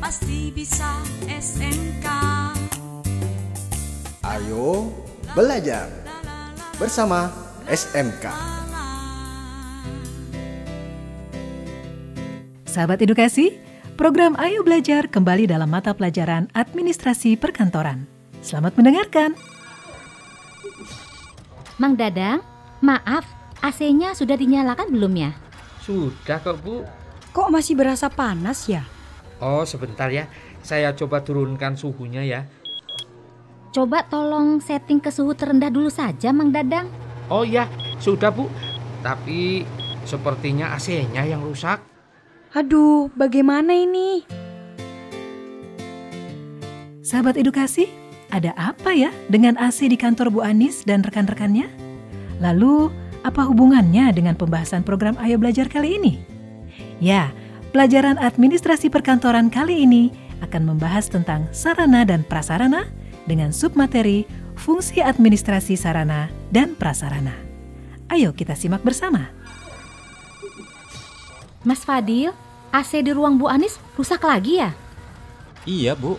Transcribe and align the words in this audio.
pasti 0.00 0.48
bisa 0.48 0.96
SMK. 1.28 2.06
Ayo 4.24 4.88
belajar 5.36 5.92
bersama 6.80 7.28
SMK. 7.68 8.24
Sahabat 12.64 13.04
edukasi, 13.04 13.60
program 14.00 14.40
Ayo 14.40 14.64
Belajar 14.64 15.04
kembali 15.12 15.44
dalam 15.44 15.68
mata 15.68 15.92
pelajaran 15.92 16.48
Administrasi 16.56 17.36
Perkantoran. 17.36 18.08
Selamat 18.40 18.72
mendengarkan. 18.80 19.36
Mang 21.76 22.00
Dadang, 22.00 22.40
maaf, 22.80 23.28
AC-nya 23.60 24.16
sudah 24.16 24.40
dinyalakan 24.40 24.88
belum 24.88 25.12
ya? 25.12 25.30
Sudah 25.84 26.40
kok 26.40 26.56
Bu. 26.64 26.88
Kok 27.36 27.52
masih 27.52 27.76
berasa 27.76 28.08
panas 28.08 28.64
ya? 28.64 28.99
Oh 29.40 29.64
sebentar 29.64 30.12
ya, 30.12 30.28
saya 30.60 30.92
coba 30.92 31.24
turunkan 31.24 31.72
suhunya 31.72 32.22
ya. 32.28 32.40
Coba 33.72 34.04
tolong 34.04 34.60
setting 34.60 35.00
ke 35.00 35.08
suhu 35.08 35.32
terendah 35.32 35.72
dulu 35.72 35.88
saja, 35.88 36.28
Mang 36.28 36.52
Dadang. 36.52 36.92
Oh 37.32 37.46
ya, 37.46 37.64
sudah 37.96 38.28
Bu. 38.28 38.52
Tapi 39.00 39.64
sepertinya 40.04 40.76
AC-nya 40.76 41.24
yang 41.24 41.40
rusak. 41.40 41.80
Aduh, 42.52 43.08
bagaimana 43.16 43.72
ini? 43.72 44.26
Sahabat 47.00 47.40
edukasi, 47.40 47.88
ada 48.28 48.52
apa 48.58 48.92
ya 48.92 49.08
dengan 49.30 49.56
AC 49.56 49.86
di 49.88 49.96
kantor 49.96 50.34
Bu 50.34 50.44
Anis 50.44 50.84
dan 50.84 51.00
rekan-rekannya? 51.00 51.70
Lalu, 52.42 52.90
apa 53.22 53.46
hubungannya 53.46 54.10
dengan 54.12 54.34
pembahasan 54.34 54.82
program 54.82 55.14
Ayo 55.22 55.38
Belajar 55.38 55.70
kali 55.70 55.96
ini? 55.96 56.12
Ya, 56.98 57.32
pelajaran 57.70 58.18
administrasi 58.18 58.90
perkantoran 58.90 59.48
kali 59.48 59.86
ini 59.86 60.10
akan 60.42 60.74
membahas 60.74 61.06
tentang 61.06 61.46
sarana 61.54 62.02
dan 62.02 62.26
prasarana 62.26 62.90
dengan 63.30 63.54
submateri 63.54 64.26
fungsi 64.58 64.98
administrasi 65.00 65.78
sarana 65.78 66.28
dan 66.50 66.74
prasarana. 66.74 67.32
Ayo 68.10 68.34
kita 68.34 68.58
simak 68.58 68.82
bersama. 68.82 69.30
Mas 71.62 71.86
Fadil, 71.86 72.34
AC 72.74 73.04
di 73.04 73.12
ruang 73.14 73.38
Bu 73.38 73.46
Anis 73.46 73.78
rusak 73.94 74.24
lagi 74.26 74.58
ya? 74.58 74.74
Iya, 75.68 75.94
Bu. 75.94 76.16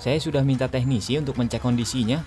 Saya 0.00 0.16
sudah 0.18 0.40
minta 0.42 0.66
teknisi 0.66 1.20
untuk 1.20 1.36
mencek 1.36 1.60
kondisinya. 1.60 2.24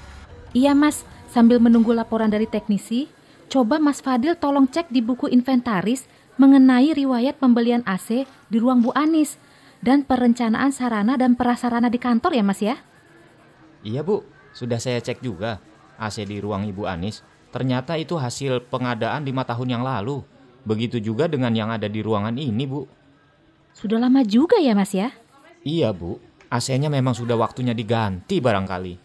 Iya, 0.54 0.78
Mas. 0.78 1.04
Sambil 1.32 1.64
menunggu 1.64 1.96
laporan 1.96 2.28
dari 2.28 2.44
teknisi, 2.44 3.08
coba 3.48 3.80
Mas 3.80 4.04
Fadil 4.04 4.36
tolong 4.36 4.68
cek 4.68 4.92
di 4.92 5.00
buku 5.00 5.32
inventaris 5.32 6.04
mengenai 6.42 6.98
riwayat 6.98 7.38
pembelian 7.38 7.86
AC 7.86 8.26
di 8.26 8.58
ruang 8.58 8.82
Bu 8.82 8.90
Anis 8.98 9.38
dan 9.86 10.02
perencanaan 10.02 10.74
sarana 10.74 11.14
dan 11.14 11.38
prasarana 11.38 11.86
di 11.94 12.02
kantor 12.02 12.34
ya, 12.34 12.42
Mas 12.42 12.62
ya? 12.66 12.82
Iya, 13.86 14.02
Bu. 14.02 14.26
Sudah 14.58 14.82
saya 14.82 14.98
cek 14.98 15.22
juga. 15.22 15.62
AC 16.02 16.26
di 16.26 16.42
ruang 16.42 16.66
Ibu 16.66 16.90
Anis. 16.90 17.22
Ternyata 17.54 17.94
itu 18.02 18.18
hasil 18.18 18.66
pengadaan 18.74 19.22
lima 19.22 19.46
tahun 19.46 19.78
yang 19.78 19.84
lalu. 19.86 20.26
Begitu 20.66 20.98
juga 20.98 21.30
dengan 21.30 21.54
yang 21.54 21.70
ada 21.70 21.86
di 21.86 22.02
ruangan 22.02 22.34
ini, 22.34 22.66
Bu. 22.66 22.90
Sudah 23.78 24.02
lama 24.02 24.26
juga 24.26 24.58
ya, 24.58 24.74
Mas 24.74 24.98
ya? 24.98 25.14
Iya, 25.62 25.94
Bu. 25.94 26.18
AC-nya 26.50 26.90
memang 26.90 27.14
sudah 27.14 27.38
waktunya 27.38 27.78
diganti 27.78 28.42
barangkali. 28.42 28.98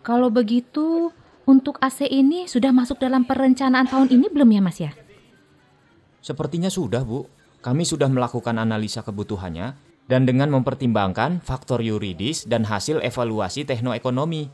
Kalau 0.00 0.32
begitu, 0.32 1.12
untuk 1.44 1.76
AC 1.84 2.08
ini 2.08 2.48
sudah 2.48 2.72
masuk 2.72 2.96
dalam 2.96 3.28
perencanaan 3.28 3.86
tahun 3.86 4.08
ini 4.08 4.26
belum 4.32 4.50
ya, 4.56 4.62
Mas 4.64 4.78
ya? 4.80 4.92
Sepertinya 6.20 6.68
sudah, 6.68 7.02
Bu. 7.06 7.26
Kami 7.58 7.82
sudah 7.82 8.06
melakukan 8.06 8.54
analisa 8.54 9.02
kebutuhannya 9.02 9.74
dan 10.08 10.24
dengan 10.24 10.48
mempertimbangkan 10.54 11.44
faktor 11.44 11.84
yuridis 11.84 12.48
dan 12.48 12.64
hasil 12.64 13.02
evaluasi 13.04 13.68
teknoekonomi. 13.68 14.48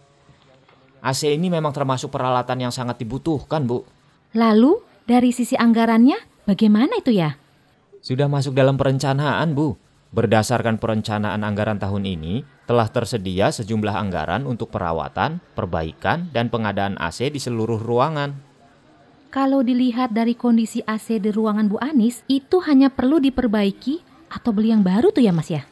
AC 1.05 1.29
ini 1.29 1.53
memang 1.53 1.71
termasuk 1.77 2.09
peralatan 2.09 2.65
yang 2.65 2.73
sangat 2.73 2.97
dibutuhkan, 2.97 3.69
Bu. 3.69 3.85
Lalu, 4.33 4.81
dari 5.05 5.31
sisi 5.37 5.53
anggarannya, 5.55 6.49
bagaimana 6.49 6.97
itu 6.97 7.13
ya? 7.13 7.37
Sudah 8.01 8.25
masuk 8.27 8.57
dalam 8.57 8.81
perencanaan, 8.81 9.53
Bu. 9.53 9.77
Berdasarkan 10.15 10.81
perencanaan 10.81 11.43
anggaran 11.45 11.77
tahun 11.77 12.09
ini, 12.09 12.47
telah 12.65 12.89
tersedia 12.89 13.53
sejumlah 13.53 13.93
anggaran 13.93 14.49
untuk 14.49 14.73
perawatan, 14.73 15.45
perbaikan, 15.53 16.33
dan 16.33 16.49
pengadaan 16.49 16.97
AC 16.97 17.29
di 17.29 17.43
seluruh 17.43 17.83
ruangan. 17.83 18.54
Kalau 19.35 19.67
dilihat 19.67 20.15
dari 20.15 20.39
kondisi 20.39 20.79
AC 20.87 21.19
di 21.19 21.35
ruangan 21.35 21.67
Bu 21.67 21.83
Anis, 21.83 22.23
itu 22.31 22.63
hanya 22.71 22.87
perlu 22.87 23.19
diperbaiki 23.19 23.99
atau 24.31 24.55
beli 24.55 24.71
yang 24.71 24.87
baru 24.87 25.11
tuh 25.11 25.27
ya 25.27 25.35
Mas 25.35 25.51
ya? 25.51 25.67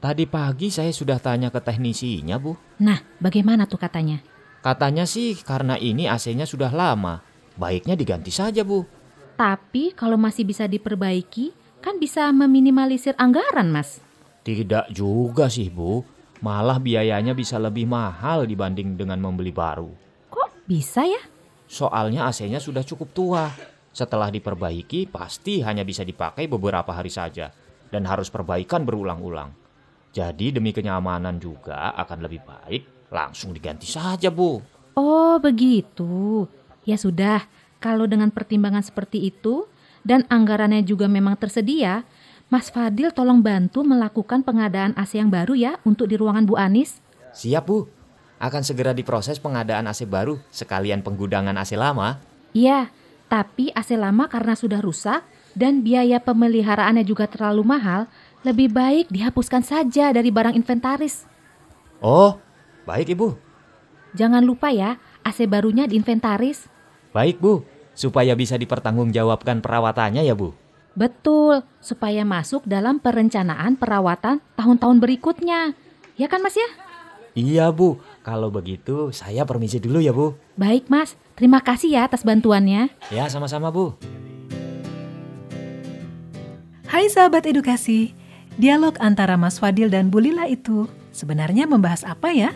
Tadi 0.00 0.24
pagi 0.24 0.72
saya 0.72 0.88
sudah 0.88 1.20
tanya 1.20 1.52
ke 1.52 1.60
teknisinya, 1.60 2.40
Bu. 2.40 2.56
Nah, 2.80 3.04
bagaimana 3.20 3.68
tuh 3.68 3.76
katanya? 3.76 4.24
Katanya 4.64 5.04
sih 5.04 5.36
karena 5.44 5.76
ini 5.76 6.08
AC-nya 6.08 6.48
sudah 6.48 6.72
lama. 6.72 7.20
Baiknya 7.60 8.00
diganti 8.00 8.32
saja, 8.32 8.64
Bu. 8.64 8.88
Tapi 9.36 9.92
kalau 9.92 10.16
masih 10.16 10.48
bisa 10.48 10.64
diperbaiki, 10.64 11.52
kan 11.84 12.00
bisa 12.00 12.32
meminimalisir 12.32 13.12
anggaran, 13.20 13.68
Mas. 13.68 14.00
Tidak 14.40 14.88
juga 14.88 15.52
sih, 15.52 15.68
Bu. 15.68 16.00
Malah 16.40 16.80
biayanya 16.80 17.36
bisa 17.36 17.60
lebih 17.60 17.84
mahal 17.84 18.48
dibanding 18.48 18.96
dengan 18.96 19.20
membeli 19.20 19.52
baru. 19.52 19.92
Kok 20.32 20.64
bisa 20.64 21.04
ya? 21.04 21.20
Soalnya 21.70 22.26
AC-nya 22.26 22.58
sudah 22.58 22.82
cukup 22.82 23.14
tua. 23.14 23.46
Setelah 23.94 24.26
diperbaiki, 24.34 25.06
pasti 25.06 25.62
hanya 25.62 25.86
bisa 25.86 26.02
dipakai 26.02 26.50
beberapa 26.50 26.90
hari 26.90 27.14
saja 27.14 27.54
dan 27.94 28.02
harus 28.10 28.26
perbaikan 28.26 28.82
berulang-ulang. 28.82 29.54
Jadi 30.10 30.50
demi 30.50 30.74
kenyamanan 30.74 31.38
juga 31.38 31.94
akan 31.94 32.18
lebih 32.26 32.42
baik 32.42 32.82
langsung 33.14 33.54
diganti 33.54 33.86
saja, 33.86 34.34
Bu. 34.34 34.58
Oh, 34.98 35.38
begitu. 35.38 36.50
Ya 36.82 36.98
sudah, 36.98 37.46
kalau 37.78 38.10
dengan 38.10 38.34
pertimbangan 38.34 38.82
seperti 38.82 39.30
itu 39.30 39.70
dan 40.02 40.26
anggarannya 40.26 40.82
juga 40.82 41.06
memang 41.06 41.38
tersedia, 41.38 42.02
Mas 42.50 42.66
Fadil 42.66 43.14
tolong 43.14 43.38
bantu 43.38 43.86
melakukan 43.86 44.42
pengadaan 44.42 44.90
AC 44.98 45.22
yang 45.22 45.30
baru 45.30 45.54
ya 45.54 45.78
untuk 45.86 46.10
di 46.10 46.18
ruangan 46.18 46.50
Bu 46.50 46.58
Anis. 46.58 46.98
Siap, 47.30 47.62
Bu. 47.62 47.99
Akan 48.40 48.64
segera 48.64 48.96
diproses 48.96 49.36
pengadaan 49.36 49.84
AC 49.84 50.08
baru 50.08 50.40
sekalian 50.48 51.04
penggudangan 51.04 51.52
AC 51.60 51.76
lama. 51.76 52.16
Iya, 52.56 52.88
tapi 53.28 53.68
AC 53.76 54.00
lama 54.00 54.26
karena 54.32 54.56
sudah 54.56 54.80
rusak 54.80 55.20
dan 55.52 55.84
biaya 55.84 56.18
pemeliharaannya 56.24 57.04
juga 57.04 57.28
terlalu 57.28 57.68
mahal, 57.68 58.08
lebih 58.40 58.72
baik 58.72 59.12
dihapuskan 59.12 59.60
saja 59.60 60.08
dari 60.16 60.32
barang 60.32 60.56
inventaris. 60.56 61.28
Oh, 62.00 62.40
baik 62.88 63.12
Ibu. 63.12 63.36
Jangan 64.16 64.40
lupa 64.42 64.72
ya, 64.72 64.96
AC 65.20 65.44
barunya 65.44 65.84
diinventaris. 65.84 66.66
Baik, 67.12 67.38
Bu. 67.38 67.62
Supaya 67.92 68.32
bisa 68.32 68.56
dipertanggungjawabkan 68.56 69.60
perawatannya 69.60 70.24
ya, 70.24 70.32
Bu. 70.32 70.56
Betul, 70.96 71.62
supaya 71.78 72.24
masuk 72.24 72.64
dalam 72.64 72.98
perencanaan 72.98 73.76
perawatan 73.76 74.40
tahun-tahun 74.56 74.98
berikutnya. 74.98 75.76
Ya 76.16 76.26
kan, 76.26 76.40
Mas 76.40 76.56
ya? 76.56 76.68
Iya, 77.36 77.70
Bu. 77.70 78.02
Kalau 78.20 78.52
begitu, 78.52 79.08
saya 79.16 79.48
permisi 79.48 79.80
dulu 79.80 79.96
ya, 80.04 80.12
Bu. 80.12 80.36
Baik, 80.60 80.92
Mas. 80.92 81.16
Terima 81.40 81.64
kasih 81.64 81.96
ya 81.96 82.04
atas 82.04 82.20
bantuannya. 82.20 82.92
Ya, 83.08 83.24
sama-sama, 83.32 83.72
Bu. 83.72 83.96
Hai 86.90 87.08
sahabat 87.08 87.46
edukasi, 87.48 88.12
dialog 88.60 88.98
antara 89.00 89.40
Mas 89.40 89.56
Fadil 89.56 89.88
dan 89.88 90.12
Bu 90.12 90.20
Lila 90.20 90.50
itu 90.50 90.90
sebenarnya 91.16 91.64
membahas 91.64 92.04
apa 92.04 92.34
ya? 92.34 92.52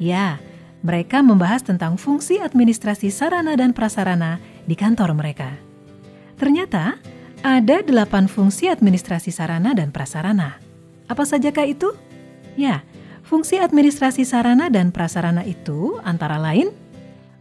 Ya, 0.00 0.42
mereka 0.82 1.22
membahas 1.22 1.62
tentang 1.62 1.94
fungsi 1.94 2.42
administrasi 2.42 3.14
sarana 3.14 3.54
dan 3.54 3.76
prasarana 3.76 4.42
di 4.66 4.74
kantor 4.74 5.14
mereka. 5.14 5.54
Ternyata 6.34 6.98
ada 7.44 7.84
delapan 7.84 8.26
fungsi 8.26 8.72
administrasi 8.72 9.30
sarana 9.30 9.76
dan 9.76 9.92
prasarana. 9.92 10.58
Apa 11.06 11.22
sajakah 11.28 11.68
itu? 11.68 11.92
Ya, 12.56 12.80
fungsi 13.24 13.58
administrasi 13.58 14.22
sarana 14.22 14.70
dan 14.70 14.92
prasarana 14.94 15.42
itu 15.42 15.98
antara 16.04 16.38
lain 16.38 16.84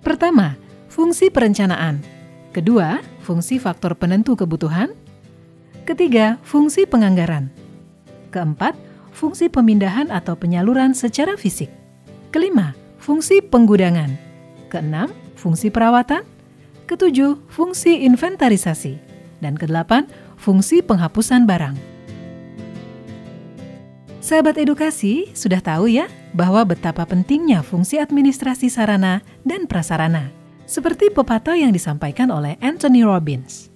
Pertama, 0.04 0.60
fungsi 0.92 1.32
perencanaan. 1.32 2.04
Kedua, 2.52 3.00
fungsi 3.24 3.56
faktor 3.56 3.96
penentu 3.96 4.36
kebutuhan. 4.36 4.92
Ketiga, 5.88 6.44
fungsi 6.44 6.84
penganggaran. 6.84 7.48
Keempat, 8.36 8.76
fungsi 9.16 9.48
pemindahan 9.48 10.12
atau 10.12 10.36
penyaluran 10.36 10.92
secara 10.92 11.40
fisik. 11.40 11.72
Kelima, 12.36 12.76
fungsi 13.00 13.40
penggudangan. 13.40 14.12
Keenam, 14.68 15.08
fungsi 15.40 15.72
perawatan. 15.72 16.28
Ketujuh, 16.84 17.40
fungsi 17.48 18.04
inventarisasi. 18.04 19.00
Dan 19.40 19.56
kedelapan, 19.56 20.04
fungsi 20.36 20.84
penghapusan 20.84 21.48
barang. 21.48 21.93
Sahabat 24.34 24.58
edukasi 24.58 25.30
sudah 25.38 25.62
tahu 25.62 25.94
ya 25.94 26.10
bahwa 26.34 26.66
betapa 26.66 27.06
pentingnya 27.06 27.62
fungsi 27.62 28.02
administrasi 28.02 28.66
sarana 28.66 29.22
dan 29.46 29.70
prasarana, 29.70 30.34
seperti 30.66 31.14
pepatah 31.14 31.54
yang 31.54 31.70
disampaikan 31.70 32.34
oleh 32.34 32.58
Anthony 32.58 33.06
Robbins. 33.06 33.70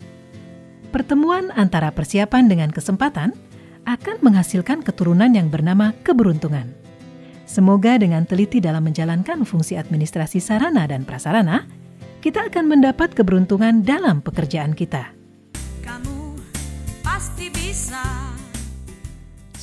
Pertemuan 0.89 1.53
antara 1.53 1.93
persiapan 1.93 2.49
dengan 2.49 2.73
kesempatan 2.73 3.37
akan 3.85 4.17
menghasilkan 4.25 4.81
keturunan 4.81 5.29
yang 5.29 5.53
bernama 5.53 5.93
keberuntungan. 6.01 6.73
Semoga 7.45 8.01
dengan 8.01 8.25
teliti 8.25 8.57
dalam 8.57 8.81
menjalankan 8.81 9.45
fungsi 9.45 9.77
administrasi 9.77 10.41
sarana 10.41 10.89
dan 10.89 11.05
prasarana, 11.05 11.69
kita 12.25 12.49
akan 12.49 12.65
mendapat 12.65 13.13
keberuntungan 13.13 13.85
dalam 13.85 14.25
pekerjaan 14.25 14.73
kita. 14.73 15.13
Kamu 15.85 16.33
pasti 17.05 17.45
bisa. 17.53 18.26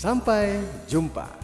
Sampai 0.04 0.60
jumpa. 0.84 1.43